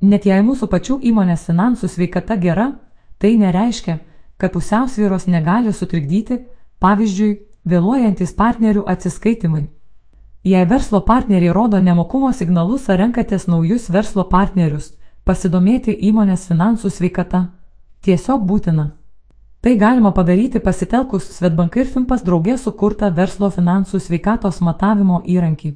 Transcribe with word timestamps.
Net 0.00 0.26
jei 0.26 0.42
mūsų 0.46 0.68
pačių 0.70 1.00
įmonės 1.10 1.48
finansų 1.48 1.88
sveikata 1.90 2.36
gera, 2.38 2.68
tai 3.18 3.34
nereiškia, 3.36 3.98
kad 4.38 4.52
pusiausvyros 4.54 5.26
negali 5.26 5.72
sutrikdyti, 5.74 6.44
pavyzdžiui, 6.78 7.32
vėluojantis 7.66 8.32
partnerių 8.38 8.84
atsiskaitimai. 8.86 9.64
Jei 10.46 10.66
verslo 10.70 11.00
partneriai 11.02 11.52
rodo 11.52 11.80
nemokumo 11.82 12.30
signalus 12.32 12.86
ar 12.88 13.00
renkatės 13.02 13.48
naujus 13.50 13.88
verslo 13.90 14.24
partnerius, 14.30 14.92
pasidomėti 15.26 15.96
įmonės 16.08 16.46
finansų 16.48 16.92
sveikata 16.94 17.48
tiesiog 18.06 18.46
būtina. 18.46 18.92
Tai 19.60 19.74
galima 19.76 20.12
padaryti 20.14 20.62
pasitelkus 20.62 21.26
Svetbank 21.34 21.76
ir 21.76 21.90
Fimpas 21.90 22.22
draugė 22.22 22.54
sukurtą 22.62 23.10
verslo 23.10 23.50
finansų 23.50 23.98
sveikatos 23.98 24.60
matavimo 24.62 25.24
įrankį. 25.26 25.74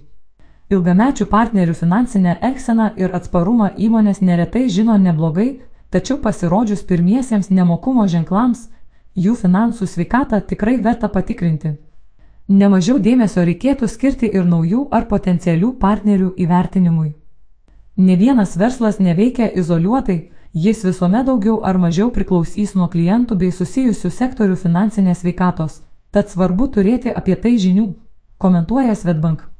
Ilgamečių 0.72 1.26
partnerių 1.28 1.74
finansinę 1.76 2.38
elgseną 2.48 2.88
ir 2.96 3.12
atsparumą 3.16 3.72
įmonės 3.76 4.22
neretai 4.24 4.68
žino 4.72 4.96
neblogai, 4.96 5.60
tačiau 5.92 6.16
pasirodžius 6.22 6.84
pirmiesiems 6.88 7.50
nemokumo 7.52 8.06
ženklams, 8.08 8.70
jų 9.14 9.34
finansų 9.36 9.86
sveikatą 9.86 10.40
tikrai 10.40 10.78
verta 10.80 11.10
patikrinti. 11.12 11.74
Nemažiau 12.48 12.96
dėmesio 12.98 13.44
reikėtų 13.44 13.88
skirti 13.88 14.32
ir 14.32 14.48
naujų 14.48 14.86
ar 14.90 15.06
potencialių 15.12 15.74
partnerių 15.84 16.32
įvertinimui. 16.46 17.12
Ne 17.96 18.16
vienas 18.16 18.56
verslas 18.56 18.98
neveikia 18.98 19.50
izoliuotai, 19.52 20.18
jis 20.54 20.84
visuomet 20.88 21.28
daugiau 21.28 21.60
ar 21.64 21.78
mažiau 21.78 22.10
priklausys 22.10 22.74
nuo 22.74 22.88
klientų 22.88 23.36
bei 23.36 23.52
susijusių 23.52 24.10
sektorių 24.10 24.56
finansinės 24.56 25.24
veikatos, 25.28 25.82
tad 26.10 26.32
svarbu 26.32 26.72
turėti 26.72 27.12
apie 27.12 27.36
tai 27.36 27.58
žinių, 27.60 27.90
komentuoja 28.38 28.96
Svetbank. 28.96 29.51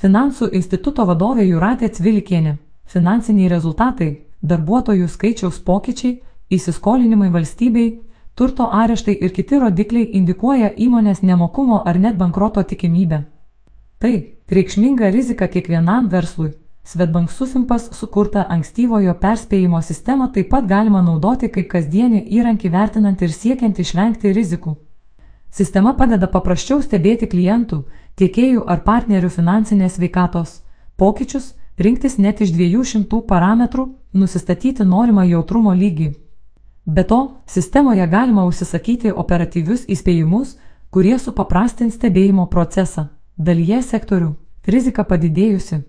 Finansų 0.00 0.46
instituto 0.56 1.04
vadovė 1.04 1.44
Juratė 1.44 1.90
Cvilikienė. 1.92 2.54
Finansiniai 2.88 3.50
rezultatai, 3.52 4.06
darbuotojų 4.40 5.08
skaičiaus 5.12 5.58
pokyčiai, 5.66 6.14
įsiskolinimai 6.48 7.28
valstybei, 7.34 7.90
turto 8.34 8.70
areštai 8.72 9.18
ir 9.20 9.34
kiti 9.36 9.58
rodikliai 9.60 10.08
indikuoja 10.16 10.72
įmonės 10.86 11.20
nemokumo 11.20 11.82
ar 11.84 12.00
net 12.00 12.16
bankroto 12.16 12.64
tikimybę. 12.64 13.20
Tai 14.00 14.14
reikšminga 14.48 15.12
rizika 15.12 15.50
kiekvienam 15.52 16.08
verslui. 16.08 16.54
Svetbank 16.82 17.28
Susimpas 17.30 17.90
sukurtą 17.92 18.46
ankstyvojo 18.48 19.12
perspėjimo 19.20 19.82
sistemą 19.84 20.30
taip 20.32 20.48
pat 20.48 20.64
galima 20.64 21.04
naudoti 21.04 21.52
kaip 21.52 21.68
kasdienį 21.76 22.24
įrankį 22.40 22.72
vertinant 22.72 23.20
ir 23.20 23.36
siekiant 23.36 23.84
išvengti 23.84 24.32
rizikų. 24.32 24.78
Sistema 25.52 25.92
padeda 25.98 26.30
paprasčiau 26.30 26.80
stebėti 26.80 27.28
klientų, 27.28 27.84
tiekėjų 28.20 28.64
ar 28.68 28.82
partnerių 28.84 29.30
finansinės 29.32 29.98
veikatos 30.00 30.60
pokyčius, 31.00 31.54
rinktis 31.80 32.18
net 32.18 32.40
iš 32.44 32.52
200 32.56 33.22
parametrų, 33.28 33.86
nusistatyti 34.12 34.84
norimą 34.84 35.24
jautrumo 35.30 35.72
lygį. 35.74 36.10
Be 36.86 37.04
to, 37.04 37.20
sistemoje 37.46 38.06
galima 38.06 38.44
užsisakyti 38.48 39.12
operatyvius 39.12 39.86
įspėjimus, 39.88 40.56
kurie 40.90 41.16
supaprastins 41.18 41.96
stebėjimo 41.96 42.46
procesą. 42.50 43.08
Dalyje 43.38 43.82
sektorių 43.82 44.34
rizika 44.66 45.04
padidėjusi. 45.04 45.80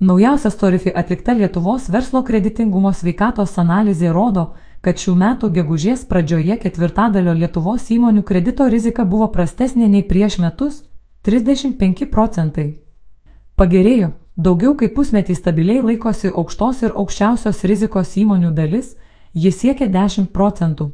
Naujausia 0.00 0.50
Storifi 0.50 0.92
atlikta 0.94 1.32
Lietuvos 1.32 1.88
verslo 1.88 2.20
kreditingumo 2.22 2.92
sveikatos 2.92 3.56
analizė 3.58 4.12
rodo, 4.12 4.50
kad 4.84 5.00
šių 5.00 5.14
metų 5.22 5.48
gegužės 5.56 6.04
pradžioje 6.10 6.58
ketvirtadalio 6.62 7.32
Lietuvos 7.32 7.88
įmonių 7.90 8.22
kredito 8.22 8.68
rizika 8.68 9.06
buvo 9.08 9.30
prastesnė 9.32 9.88
nei 9.88 10.04
prieš 10.04 10.38
metus- 10.38 10.82
35 11.26 12.06
procentai. 12.06 12.76
Pagerėjo, 13.58 14.12
daugiau 14.38 14.76
kaip 14.78 14.92
pusmetį 14.94 15.34
stabiliai 15.34 15.80
laikosi 15.82 16.30
aukštos 16.30 16.84
ir 16.86 16.92
aukščiausios 16.94 17.64
rizikos 17.66 18.12
įmonių 18.20 18.52
dalis, 18.54 18.92
jis 19.34 19.58
siekia 19.58 19.88
10 19.90 20.28
procentų. 20.30 20.92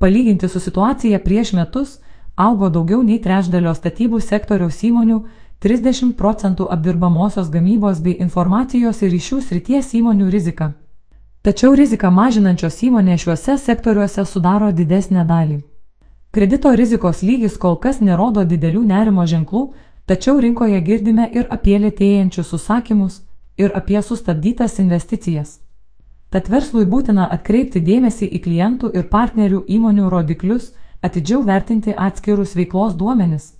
Palyginti 0.00 0.48
su 0.48 0.62
situacija 0.64 1.20
prieš 1.20 1.52
metus, 1.58 1.98
augo 2.36 2.70
daugiau 2.72 3.02
nei 3.04 3.20
trečdalio 3.20 3.74
statybų 3.76 4.22
sektoriaus 4.24 4.80
įmonių 4.80 5.18
30 5.60 6.14
procentų 6.16 6.70
apdirbamosios 6.72 7.50
gamybos 7.52 8.00
bei 8.00 8.16
informacijos 8.16 9.02
ir 9.02 9.12
ryšių 9.12 9.42
srities 9.44 9.92
įmonių 10.00 10.30
rizika. 10.32 10.70
Tačiau 11.44 11.76
riziką 11.76 12.08
mažinančios 12.08 12.80
įmonės 12.88 13.26
šiuose 13.26 13.58
sektoriuose 13.60 14.24
sudaro 14.24 14.72
didesnę 14.72 15.26
dalį. 15.28 15.60
Kredito 16.30 16.72
rizikos 16.74 17.22
lygis 17.22 17.56
kol 17.58 17.76
kas 17.84 18.00
nerodo 18.00 18.44
didelių 18.44 18.82
nerimo 18.86 19.26
ženklų, 19.26 19.62
tačiau 20.06 20.38
rinkoje 20.40 20.80
girdime 20.80 21.28
ir 21.34 21.46
apie 21.50 21.78
lėtėjančius 21.78 22.52
užsakymus, 22.58 23.20
ir 23.58 23.74
apie 23.74 24.02
sustabdytas 24.02 24.78
investicijas. 24.78 25.58
Tad 26.30 26.48
verslui 26.48 26.86
būtina 26.86 27.26
atkreipti 27.36 27.82
dėmesį 27.82 28.30
į 28.36 28.42
klientų 28.46 28.92
ir 28.94 29.08
partnerių 29.10 29.64
įmonių 29.66 30.10
rodiklius, 30.10 30.72
atidžiau 31.02 31.42
vertinti 31.42 31.96
atskirus 31.96 32.54
veiklos 32.54 32.94
duomenis 32.94 33.54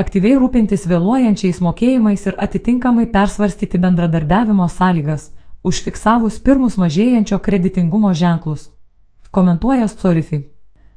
aktyviai 0.00 0.38
rūpintis 0.40 0.86
vėluojančiais 0.88 1.60
mokėjimais 1.64 2.24
ir 2.28 2.38
atitinkamai 2.46 3.06
persvarstyti 3.12 3.80
bendradarbiavimo 3.82 4.68
sąlygas, 4.72 5.30
užfiksavus 5.66 6.38
pirmus 6.46 6.78
mažėjančio 6.80 7.40
kreditingumo 7.46 8.14
ženklus. 8.14 8.70
Komentuoja 9.30 9.88
Storifi. 9.88 10.46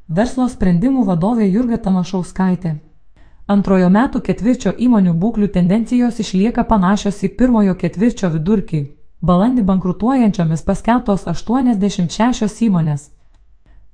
Verslo 0.09 0.49
sprendimų 0.51 1.05
vadovė 1.07 1.45
Jurga 1.47 1.77
Tamašauskaitė. 1.79 2.73
Antrojo 3.47 3.87
metų 3.89 4.19
ketvirčio 4.19 4.73
įmonių 4.75 5.13
būklių 5.15 5.47
tendencijos 5.47 6.19
išlieka 6.19 6.65
panašios 6.67 7.21
į 7.23 7.29
pirmojo 7.37 7.75
ketvirčio 7.79 8.27
vidurkį. 8.33 8.81
Balandį 9.23 9.63
bankrutuojančiomis 9.63 10.61
paskeltos 10.67 11.23
86 11.23 12.65
įmonės. 12.67 13.11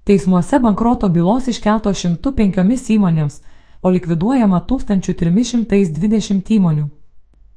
Teismuose 0.03 0.59
bankroto 0.59 1.09
bylos 1.09 1.47
iškeltos 1.47 2.02
105 2.02 2.90
įmonėms, 2.96 3.41
o 3.84 3.91
likviduojama 3.94 4.66
1320 4.66 6.50
įmonių. 6.58 6.88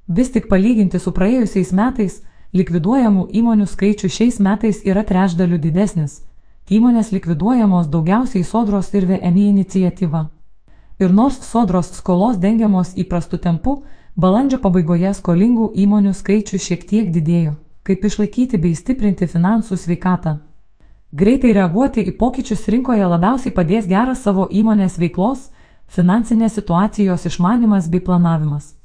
Vis 0.09 0.29
tik 0.29 0.51
palyginti 0.53 1.01
su 1.01 1.13
praėjusiais 1.13 1.73
metais, 1.73 2.21
likviduojamų 2.53 3.31
įmonių 3.33 3.67
skaičius 3.67 4.13
šiais 4.13 4.39
metais 4.45 4.85
yra 4.85 5.05
trečdaliu 5.09 5.57
didesnis. 5.57 6.21
Įmonės 6.73 7.11
likviduojamos 7.13 7.89
daugiausiai 7.93 8.45
sodros 8.49 8.87
ir 8.97 9.05
VMI 9.05 9.43
iniciatyva. 9.51 10.23
Ir 11.05 11.11
nors 11.13 11.37
sodros 11.45 11.91
skolos 11.99 12.39
dengiamos 12.41 12.95
įprastu 12.97 13.37
tempu, 13.37 13.75
balandžio 14.17 14.57
pabaigoje 14.63 15.11
skolingų 15.19 15.67
įmonių 15.85 16.15
skaičius 16.17 16.65
šiek 16.65 16.87
tiek 16.89 17.11
didėjo. 17.13 17.59
Kaip 17.85 18.07
išlaikyti 18.09 18.61
bei 18.63 18.73
stiprinti 18.79 19.29
finansų 19.29 19.77
sveikatą? 19.83 20.39
Greitai 21.13 21.51
reaguoti 21.53 22.07
į 22.09 22.15
pokyčius 22.17 22.65
rinkoje 22.73 23.05
labiausiai 23.05 23.53
padės 23.53 23.89
geras 23.91 24.23
savo 24.25 24.47
įmonės 24.49 24.97
veiklos, 25.03 25.51
finansinės 25.93 26.57
situacijos 26.57 27.27
išmanimas 27.29 27.91
bei 27.93 28.01
planavimas. 28.01 28.79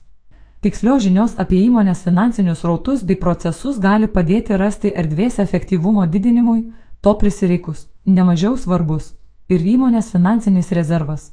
Tikslios 0.59 1.05
žinios 1.05 1.37
apie 1.39 1.61
įmonės 1.69 2.03
finansinius 2.03 2.65
rautus 2.67 3.05
bei 3.07 3.15
procesus 3.15 3.79
gali 3.79 4.11
padėti 4.11 4.59
rasti 4.59 4.91
erdvės 4.91 5.39
efektyvumo 5.39 6.03
didinimui, 6.11 6.65
to 7.01 7.17
prisireikus, 7.17 7.87
nemažiau 8.05 8.57
svarbus 8.57 9.13
ir 9.49 9.63
įmonės 9.63 10.11
finansinis 10.11 10.71
rezervas. 10.75 11.31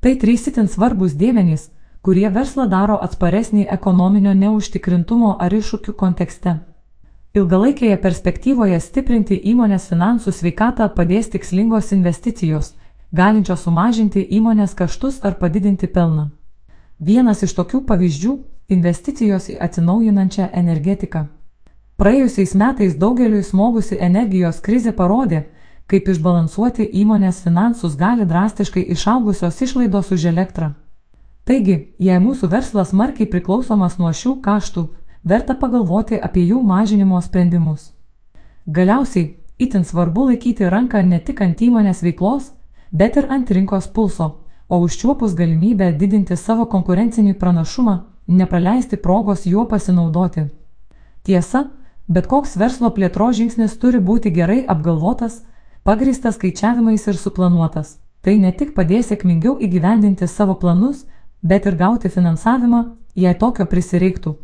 Tai 0.00 0.14
trys 0.22 0.46
itin 0.50 0.68
svarbus 0.68 1.14
dėmenys, 1.18 1.70
kurie 2.02 2.28
verslą 2.30 2.68
daro 2.70 2.98
atsparesnį 3.02 3.66
ekonominio 3.74 4.34
neužtikrintumo 4.34 5.36
ar 5.44 5.54
iššūkių 5.54 5.94
kontekste. 6.02 6.58
Ilgalaikėje 7.36 7.96
perspektyvoje 8.02 8.78
stiprinti 8.80 9.36
įmonės 9.52 9.88
finansų 9.90 10.32
sveikatą 10.32 10.88
padės 10.94 11.28
tikslingos 11.34 11.92
investicijos, 11.96 12.74
galinčios 13.12 13.64
sumažinti 13.66 14.22
įmonės 14.38 14.74
kaštus 14.78 15.20
ar 15.24 15.36
padidinti 15.40 15.86
pelną. 15.86 16.30
Vienas 16.98 17.42
iš 17.42 17.54
tokių 17.58 17.84
pavyzdžių- 17.90 18.38
investicijos 18.76 19.48
į 19.52 19.58
atsinaujinančią 19.66 20.48
energetiką. 20.52 21.28
Praėjusiais 21.98 22.52
metais 22.54 22.92
daugeliui 22.94 23.40
smogusi 23.42 23.96
energijos 23.98 24.60
krizė 24.62 24.92
parodė, 24.94 25.40
kaip 25.90 26.06
išbalansuoti 26.12 26.84
įmonės 27.00 27.40
finansus 27.42 27.96
gali 27.98 28.22
drastiškai 28.22 28.84
išaugusios 28.94 29.56
išlaidos 29.66 30.12
už 30.14 30.26
elektrą. 30.30 30.68
Taigi, 31.42 31.74
jei 31.98 32.20
mūsų 32.22 32.50
verslas 32.52 32.92
markiai 32.94 33.26
priklausomas 33.32 33.96
nuo 33.98 34.12
šių 34.14 34.36
kaštų, 34.44 34.84
verta 35.24 35.56
pagalvoti 35.58 36.20
apie 36.22 36.44
jų 36.46 36.60
mažinimo 36.62 37.18
sprendimus. 37.24 37.88
Galiausiai, 38.66 39.32
itin 39.58 39.82
svarbu 39.82 40.28
laikyti 40.28 40.70
ranką 40.70 41.02
ne 41.02 41.18
tik 41.18 41.42
ant 41.42 41.64
įmonės 41.66 42.04
veiklos, 42.06 42.52
bet 42.92 43.18
ir 43.18 43.26
ant 43.26 43.50
rinkos 43.50 43.90
pulso, 43.90 44.28
o 44.68 44.78
užčiuopus 44.86 45.34
galimybę 45.34 45.90
didinti 45.98 46.38
savo 46.38 46.68
konkurencinį 46.70 47.34
pranašumą, 47.42 47.96
nepraleisti 48.28 49.00
progos 49.02 49.48
juo 49.50 49.66
pasinaudoti. 49.66 50.46
Tiesa, 51.26 51.64
bet 52.08 52.26
koks 52.26 52.56
verslo 52.56 52.90
plėtro 52.96 53.28
žingsnis 53.36 53.76
turi 53.82 54.00
būti 54.00 54.32
gerai 54.32 54.64
apgalvotas, 54.74 55.42
pagristas 55.84 56.36
skaičiavimais 56.40 57.06
ir 57.06 57.20
suplanuotas. 57.20 57.98
Tai 58.24 58.34
ne 58.42 58.50
tik 58.52 58.74
padės 58.74 59.12
sėkmingiau 59.12 59.58
įgyvendinti 59.62 60.26
savo 60.26 60.56
planus, 60.58 61.04
bet 61.42 61.66
ir 61.66 61.76
gauti 61.78 62.10
finansavimą, 62.10 62.82
jei 63.14 63.34
tokio 63.38 63.68
prisireiktų. 63.70 64.34